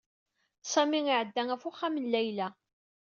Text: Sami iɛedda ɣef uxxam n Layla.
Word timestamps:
Sami 0.71 0.99
iɛedda 1.11 1.43
ɣef 1.49 1.61
uxxam 1.69 1.95
n 1.99 2.09
Layla. 2.13 2.47